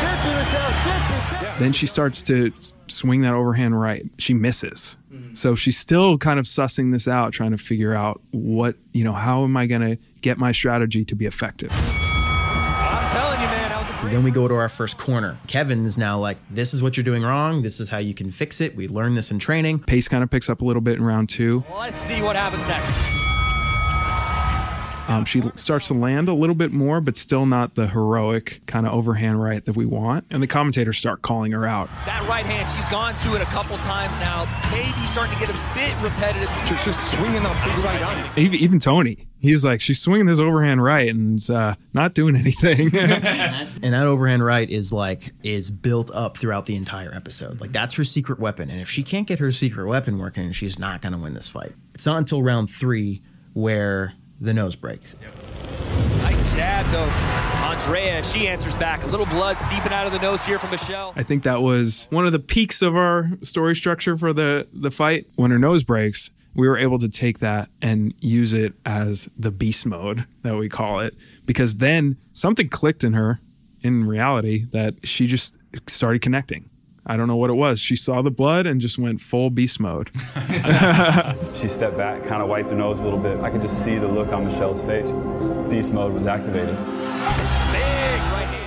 [0.00, 2.52] Shift to Shift to Then she starts to
[2.88, 4.04] swing that overhand right.
[4.18, 4.96] She misses.
[5.12, 5.34] Mm-hmm.
[5.34, 9.12] So she's still kind of sussing this out, trying to figure out what, you know,
[9.12, 11.70] how am I going to get my strategy to be effective?
[11.72, 14.12] I'm telling you, man, that was a great.
[14.12, 15.38] Then we go to our first corner.
[15.46, 17.62] Kevin is now like, this is what you're doing wrong.
[17.62, 18.76] This is how you can fix it.
[18.76, 19.80] We learned this in training.
[19.80, 21.64] Pace kind of picks up a little bit in round two.
[21.68, 23.31] Well, let's see what happens next.
[25.12, 28.86] Um, she starts to land a little bit more, but still not the heroic kind
[28.86, 30.24] of overhand right that we want.
[30.30, 31.88] And the commentators start calling her out.
[32.06, 34.46] That right hand, she's gone to it a couple times now.
[34.70, 36.48] Maybe starting to get a bit repetitive.
[36.66, 38.38] Just, just swinging that big right on.
[38.38, 42.34] Even, even Tony, he's like, she's swinging this overhand right and it's, uh, not doing
[42.34, 42.90] anything.
[43.82, 47.60] And that overhand right is like is built up throughout the entire episode.
[47.60, 48.70] Like that's her secret weapon.
[48.70, 51.72] And if she can't get her secret weapon working, she's not gonna win this fight.
[51.94, 53.22] It's not until round three
[53.54, 55.16] where the nose breaks.
[56.18, 57.10] Nice jab, though.
[57.64, 59.02] Andrea, she answers back.
[59.04, 61.12] A little blood seeping out of the nose here from Michelle.
[61.16, 64.90] I think that was one of the peaks of our story structure for the the
[64.90, 65.26] fight.
[65.36, 69.50] When her nose breaks, we were able to take that and use it as the
[69.50, 71.14] beast mode that we call it
[71.46, 73.40] because then something clicked in her
[73.80, 76.68] in reality that she just started connecting.
[77.04, 77.80] I don't know what it was.
[77.80, 80.10] She saw the blood and just went full beast mode.
[81.56, 83.38] She stepped back, kind of wiped her nose a little bit.
[83.40, 85.12] I could just see the look on Michelle's face.
[85.70, 86.76] Beast mode was activated.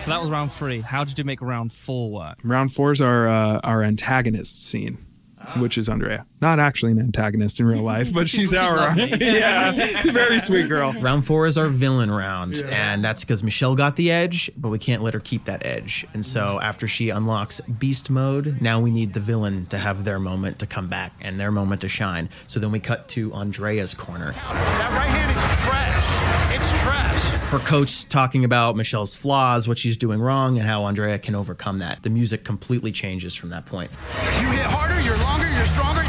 [0.02, 0.80] So that was round three.
[0.82, 2.38] How did you make round four work?
[2.44, 4.98] Round four is our uh, our antagonist scene,
[5.38, 5.60] Ah.
[5.60, 6.26] which is Andrea.
[6.42, 10.94] Not actually an antagonist in real life, but she's, She's our yeah, very sweet girl.
[10.94, 14.80] Round four is our villain round, and that's because Michelle got the edge, but we
[14.80, 16.06] can't let her keep that edge.
[16.14, 20.20] And so after she unlocks beast mode, now we need the villain to have their
[20.20, 22.30] moment to come back and their moment to shine.
[22.48, 24.32] So then we cut to Andrea's corner.
[24.32, 26.25] That right hand is trash.
[27.56, 31.80] Her coach talking about Michelle's flaws, what she's doing wrong, and how Andrea can overcome
[31.80, 32.04] that.
[32.04, 33.92] The music completely changes from that point.
[34.42, 36.04] You hit harder, you're longer, you're stronger,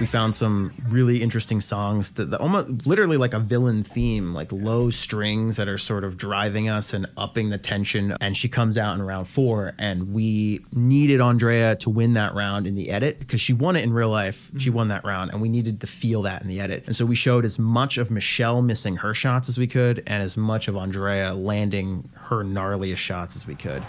[0.00, 4.52] We found some really interesting songs that, that almost literally like a villain theme, like
[4.52, 8.14] low strings that are sort of driving us and upping the tension.
[8.20, 12.68] And she comes out in round four, and we needed Andrea to win that round
[12.68, 14.52] in the edit because she won it in real life.
[14.56, 14.76] She mm-hmm.
[14.76, 16.84] won that round, and we needed to feel that in the edit.
[16.86, 20.22] And so we showed as much of Michelle missing her shots as we could, and
[20.22, 23.82] as much of Andrea landing her gnarliest shots as we could.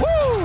[0.00, 0.40] Woo!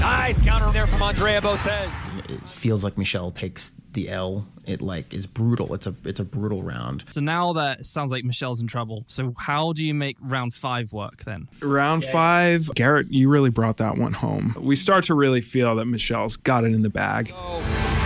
[0.00, 2.13] Nice counter there from Andrea Botez.
[2.28, 4.46] It feels like Michelle takes the L.
[4.66, 5.74] It like is brutal.
[5.74, 7.04] It's a it's a brutal round.
[7.10, 9.04] So now that sounds like Michelle's in trouble.
[9.08, 11.48] So how do you make round five work then?
[11.60, 14.54] Round five, Garrett, you really brought that one home.
[14.58, 17.32] We start to really feel that Michelle's got it in the bag.
[17.34, 17.60] Oh.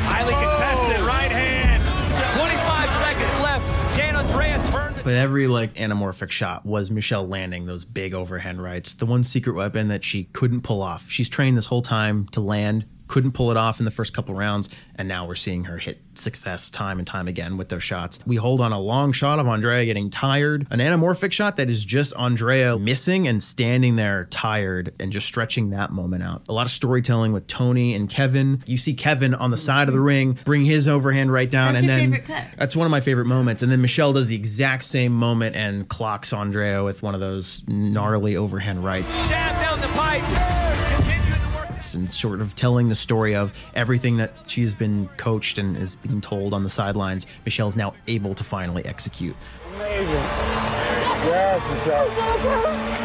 [0.08, 1.84] Highly contested right hand.
[2.36, 3.96] 25 seconds left.
[3.96, 8.62] Can Andrea turn the But every like anamorphic shot was Michelle landing those big overhand
[8.62, 8.94] rights.
[8.94, 11.08] The one secret weapon that she couldn't pull off.
[11.10, 14.34] She's trained this whole time to land, couldn't pull it off in the first couple
[14.34, 18.18] rounds, and now we're seeing her hit success time and time again with those shots.
[18.26, 21.84] We hold on a long shot of Andrea getting tired, an anamorphic shot that is
[21.84, 26.42] just Andrea missing and standing there tired and just stretching that moment out.
[26.48, 28.62] A lot of storytelling with Tony and Kevin.
[28.66, 30.06] You see Kevin on the side of the mm-hmm.
[30.06, 32.58] ring bring his overhand right down, That's and your then favorite cut.
[32.58, 33.62] that's one of my favorite moments.
[33.62, 37.62] And then Michelle does the exact same moment and clocks Andrea with one of those
[37.66, 39.10] gnarly overhand rights.
[39.28, 40.57] jab down the pipe.
[41.78, 46.20] And sort of telling the story of everything that she's been coached and is being
[46.20, 47.26] told on the sidelines.
[47.44, 49.36] Michelle's now able to finally execute.
[49.76, 50.08] Amazing.
[51.24, 52.08] Yes, Michelle.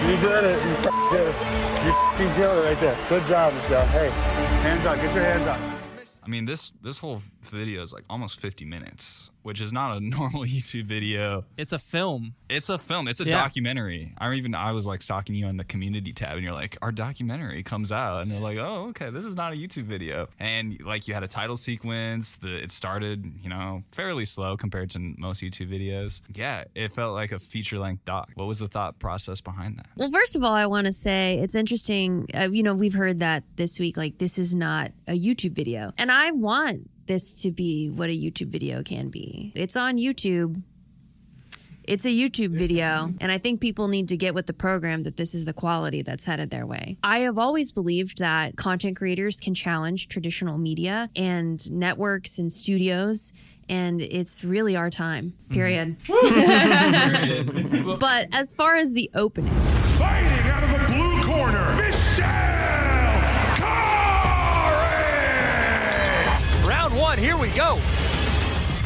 [0.10, 0.66] You did it.
[0.66, 1.86] You f- did it.
[1.86, 2.98] You f***ing killed it right there.
[3.10, 3.86] Good job, Michelle.
[3.88, 4.96] Hey, hands up.
[4.98, 5.60] Get your hands up.
[6.24, 10.00] I mean, this this whole video is like almost 50 minutes, which is not a
[10.18, 11.46] normal YouTube video.
[11.58, 12.34] It's a film.
[12.50, 13.08] It's a film.
[13.08, 13.32] It's a Yeah.
[13.32, 14.14] documentary.
[14.18, 16.92] I even I was like stalking you on the community tab, and you're like, our
[16.92, 20.28] documentary comes out, and they're like, oh, okay, this is not a YouTube video.
[20.40, 22.36] And like you had a title sequence.
[22.38, 26.22] The it started, you know, fairly slow compared to most YouTube videos.
[26.34, 28.30] Yeah, it felt like a feature length doc.
[28.36, 29.88] What was the thought process behind that?
[29.96, 32.28] Well, first of all, I want to say it's interesting.
[32.34, 35.92] Uh, you know, we've heard that this week, like, this is not a YouTube video.
[35.98, 39.52] And I want this to be what a YouTube video can be.
[39.56, 40.62] It's on YouTube.
[41.86, 45.18] It's a YouTube video, and I think people need to get with the program that
[45.18, 46.96] this is the quality that's headed their way.
[47.04, 53.34] I have always believed that content creators can challenge traditional media and networks and studios,
[53.68, 55.54] and it's really our time, mm-hmm.
[55.54, 55.98] period.
[58.00, 59.54] but as far as the opening,
[59.98, 60.33] Fighting
[67.56, 67.80] go.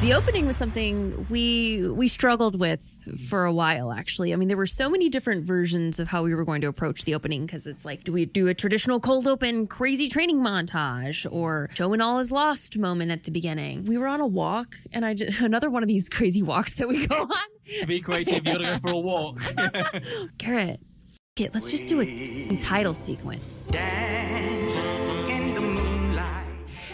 [0.01, 2.81] The opening was something we we struggled with
[3.27, 4.31] for a while actually.
[4.31, 7.03] I mean there were so many different versions of how we were going to approach
[7.03, 11.25] the opening because it's like do we do a traditional cold open crazy training montage
[11.31, 13.85] or show and all is lost moment at the beginning.
[13.85, 16.87] We were on a walk and I just, another one of these crazy walks that
[16.87, 17.79] we go on.
[17.79, 19.39] To be creative, you gotta go for a walk.
[20.37, 23.65] Garrett, f- it, let's just do a title sequence.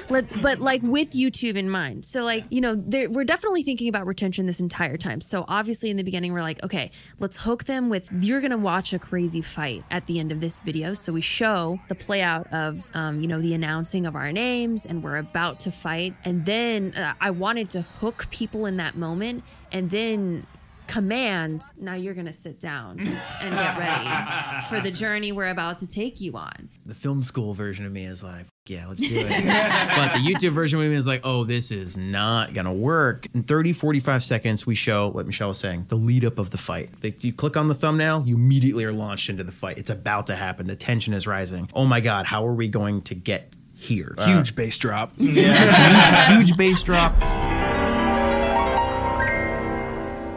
[0.09, 2.05] Let, but like with YouTube in mind.
[2.05, 5.21] So like, you know, there- we're definitely thinking about retention this entire time.
[5.21, 8.57] So obviously in the beginning we're like, okay, let's hook them with you're going to
[8.57, 10.93] watch a crazy fight at the end of this video.
[10.93, 14.85] So we show the play out of um, you know, the announcing of our names
[14.85, 16.13] and we're about to fight.
[16.25, 20.45] And then uh, I wanted to hook people in that moment and then
[20.85, 25.77] command now you're going to sit down and get ready for the journey we're about
[25.79, 26.69] to take you on.
[26.85, 29.27] The film school version of me is like, yeah, let's do it.
[29.27, 33.27] but the YouTube version of me is like, oh, this is not going to work.
[33.33, 36.57] In 30, 45 seconds, we show what Michelle was saying, the lead up of the
[36.57, 36.89] fight.
[37.03, 39.77] Like, you click on the thumbnail, you immediately are launched into the fight.
[39.77, 40.67] It's about to happen.
[40.67, 41.69] The tension is rising.
[41.73, 44.15] Oh my God, how are we going to get here?
[44.17, 45.11] Uh, huge bass drop.
[45.17, 46.37] Yeah.
[46.37, 47.13] huge bass drop.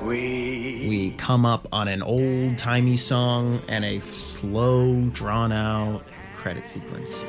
[0.04, 7.24] We come up on an old timey song and a slow, drawn out credit sequence.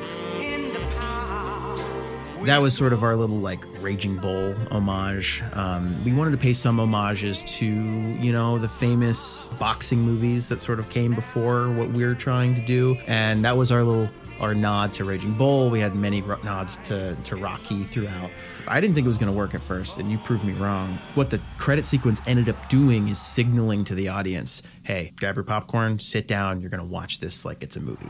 [2.44, 5.42] That was sort of our little like Raging Bull homage.
[5.52, 10.60] Um, we wanted to pay some homages to, you know, the famous boxing movies that
[10.60, 12.96] sort of came before what we're trying to do.
[13.06, 14.08] And that was our little
[14.40, 15.68] our nod to Raging Bull.
[15.70, 18.30] We had many nods to, to Rocky throughout.
[18.68, 20.98] I didn't think it was going to work at first, and you proved me wrong.
[21.14, 25.44] What the credit sequence ended up doing is signaling to the audience hey, grab your
[25.44, 28.08] popcorn, sit down, you're going to watch this like it's a movie.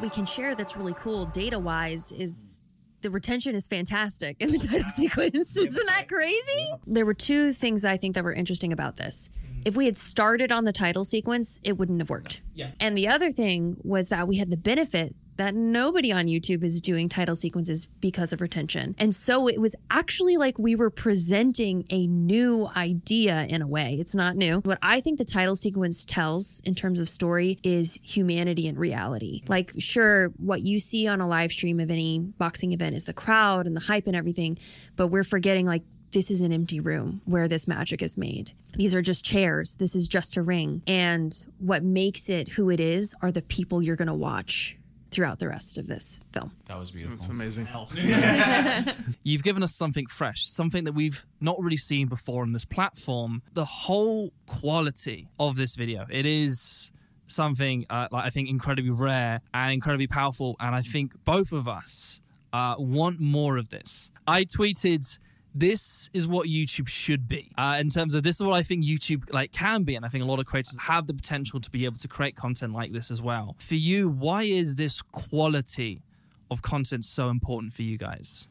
[0.00, 2.56] What we can share that's really cool data wise is
[3.02, 5.56] the retention is fantastic in the oh, title sequence.
[5.56, 6.72] Isn't that crazy?
[6.86, 9.28] There were two things I think that were interesting about this.
[9.28, 9.60] Mm-hmm.
[9.66, 12.40] If we had started on the title sequence, it wouldn't have worked.
[12.54, 12.70] Yeah.
[12.80, 16.82] And the other thing was that we had the benefit that nobody on YouTube is
[16.82, 18.94] doing title sequences because of retention.
[18.98, 23.96] And so it was actually like we were presenting a new idea in a way.
[23.98, 24.58] It's not new.
[24.58, 29.40] What I think the title sequence tells in terms of story is humanity and reality.
[29.48, 33.14] Like, sure, what you see on a live stream of any boxing event is the
[33.14, 34.58] crowd and the hype and everything,
[34.96, 38.52] but we're forgetting like this is an empty room where this magic is made.
[38.74, 39.76] These are just chairs.
[39.76, 40.82] This is just a ring.
[40.86, 44.76] And what makes it who it is are the people you're going to watch
[45.10, 46.52] throughout the rest of this film.
[46.66, 47.16] That was beautiful.
[47.18, 47.66] That's amazing.
[49.22, 53.42] You've given us something fresh, something that we've not really seen before on this platform.
[53.52, 56.90] The whole quality of this video, it is
[57.26, 60.56] something uh, like I think incredibly rare and incredibly powerful.
[60.60, 62.20] And I think both of us
[62.52, 64.10] uh, want more of this.
[64.26, 65.18] I tweeted
[65.54, 68.84] this is what YouTube should be uh, in terms of this is what I think
[68.84, 71.70] YouTube like can be, and I think a lot of creators have the potential to
[71.70, 73.56] be able to create content like this as well.
[73.58, 76.02] For you, why is this quality
[76.50, 78.46] of content so important for you guys?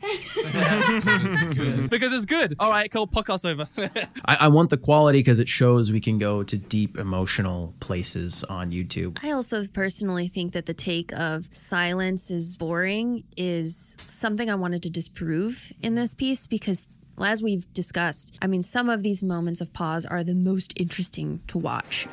[1.88, 2.54] because it's good.
[2.58, 3.06] All right, cool.
[3.06, 3.68] Podcast over.
[4.24, 8.44] I, I want the quality because it shows we can go to deep emotional places
[8.44, 9.18] on YouTube.
[9.22, 14.82] I also personally think that the take of silence is boring is something I wanted
[14.84, 19.24] to disprove in this piece because well, as we've discussed, I mean, some of these
[19.24, 22.06] moments of pause are the most interesting to watch.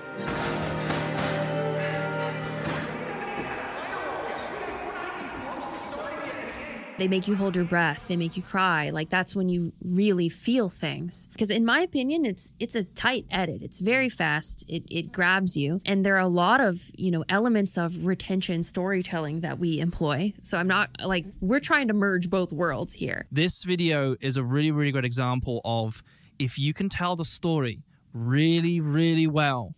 [6.97, 8.07] They make you hold your breath.
[8.07, 8.89] They make you cry.
[8.89, 11.27] Like that's when you really feel things.
[11.33, 13.61] Because in my opinion, it's it's a tight edit.
[13.61, 14.63] It's very fast.
[14.67, 18.63] It it grabs you, and there are a lot of you know elements of retention
[18.63, 20.33] storytelling that we employ.
[20.43, 23.27] So I'm not like we're trying to merge both worlds here.
[23.31, 26.01] This video is a really, really good example of
[26.39, 27.83] if you can tell the story
[28.13, 29.75] really, really well,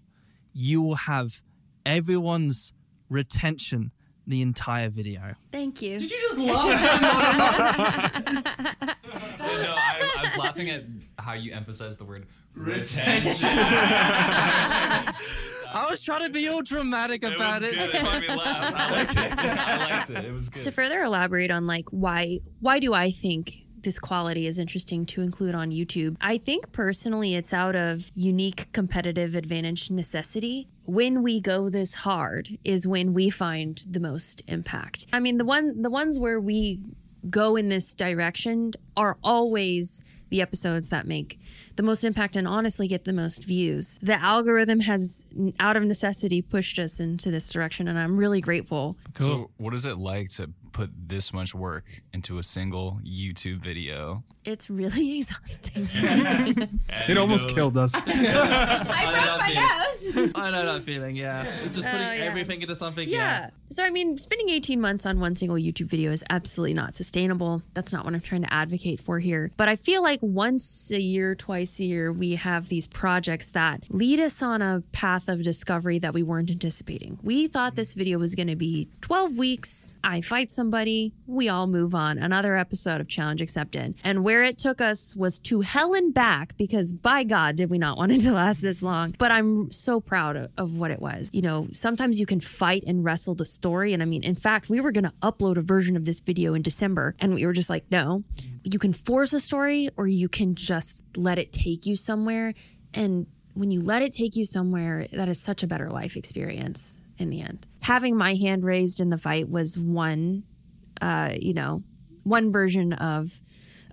[0.53, 1.41] you will have
[1.85, 2.73] everyone's
[3.09, 3.91] retention
[4.27, 5.35] the entire video.
[5.51, 5.97] Thank you.
[5.99, 6.81] Did you just laugh?
[9.39, 10.83] no, I, I was laughing at
[11.17, 13.49] how you emphasized the word retention.
[15.69, 17.75] I was trying to be all dramatic It about was it.
[17.75, 17.95] good.
[17.95, 18.73] It made me laugh.
[18.75, 19.37] I liked it.
[19.39, 20.25] I liked it.
[20.25, 20.63] It was good.
[20.63, 25.21] to further elaborate on like why why do I think this quality is interesting to
[25.21, 26.17] include on YouTube.
[26.19, 30.67] I think personally it's out of unique competitive advantage necessity.
[30.87, 35.05] When we go this hard is when we find the most impact.
[35.13, 36.79] I mean the one the ones where we
[37.29, 41.39] go in this direction are always the episodes that make
[41.75, 43.99] the most impact and honestly get the most views.
[44.01, 45.25] The algorithm has
[45.59, 48.97] out of necessity pushed us into this direction and I'm really grateful.
[49.13, 49.27] Cool.
[49.27, 54.23] So, what is it like to put this much work into a single YouTube video?
[54.45, 55.89] It's really exhausting.
[57.09, 57.93] It almost killed us.
[57.95, 60.31] I broke my nose.
[60.35, 61.43] I know that feeling, yeah.
[61.63, 62.23] It's just oh, putting Oh, yeah.
[62.23, 63.07] everything into something.
[63.09, 63.49] Yeah.
[63.69, 67.61] So, I mean, spending 18 months on one single YouTube video is absolutely not sustainable.
[67.73, 69.51] That's not what I'm trying to advocate for here.
[69.57, 73.83] But I feel like once a year, twice a year, we have these projects that
[73.89, 77.19] lead us on a path of discovery that we weren't anticipating.
[77.23, 79.95] We thought this video was going to be 12 weeks.
[80.03, 81.13] I fight somebody.
[81.27, 82.17] We all move on.
[82.17, 83.95] Another episode of Challenge Accepted.
[84.03, 87.77] And where it took us was to hell and back because by God, did we
[87.77, 89.15] not want it to last this long.
[89.17, 91.29] But I'm so proud of, of what it was.
[91.31, 93.93] You know, sometimes you can fight and wrestle the story.
[93.93, 96.53] And I mean, in fact, we were going to upload a version of this video
[96.53, 98.25] in December and we were just like, no,
[98.65, 102.53] you can force a story or you can just let it take you somewhere.
[102.93, 106.99] And when you let it take you somewhere, that is such a better life experience
[107.17, 107.65] in the end.
[107.81, 110.43] Having my hand raised in the fight was one,
[111.01, 111.83] uh, you know,
[112.23, 113.41] one version of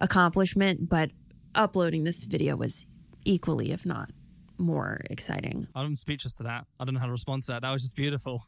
[0.00, 1.10] accomplishment, but
[1.54, 2.86] uploading this video was
[3.24, 4.10] equally, if not
[4.58, 5.66] more exciting.
[5.74, 6.66] I'm speechless to that.
[6.78, 7.62] I don't know how to respond to that.
[7.62, 8.44] That was just beautiful.